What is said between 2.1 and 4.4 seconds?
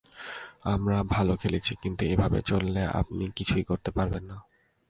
এভাবে চললে আপনি কিছুই করতে পারবেন না।